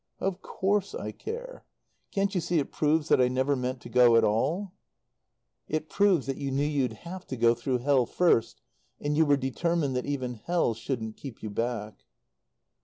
"Of 0.19 0.41
course 0.41 0.95
I 0.95 1.11
care. 1.11 1.63
Can't 2.09 2.33
you 2.33 2.41
see 2.41 2.57
it 2.57 2.71
proves 2.71 3.07
that 3.07 3.21
I 3.21 3.27
never 3.27 3.55
meant 3.55 3.81
to 3.81 3.87
go 3.89 4.15
at 4.15 4.23
all?" 4.23 4.73
"It 5.67 5.89
proves 5.89 6.25
that 6.25 6.37
you 6.39 6.49
knew 6.49 6.65
you'd 6.65 6.93
have 7.05 7.27
to 7.27 7.37
go 7.37 7.53
through 7.53 7.77
hell 7.77 8.07
first 8.07 8.63
and 8.99 9.15
you 9.15 9.27
were 9.27 9.37
determined 9.37 9.95
that 9.95 10.07
even 10.07 10.33
hell 10.33 10.73
shouldn't 10.73 11.17
keep 11.17 11.43
you 11.43 11.51
back." 11.51 12.03